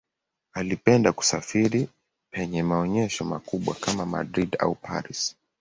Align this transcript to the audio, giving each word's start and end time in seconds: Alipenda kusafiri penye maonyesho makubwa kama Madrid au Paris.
Alipenda 0.53 1.13
kusafiri 1.13 1.87
penye 2.31 2.63
maonyesho 2.63 3.25
makubwa 3.25 3.75
kama 3.75 4.05
Madrid 4.05 4.55
au 4.59 4.75
Paris. 4.75 5.35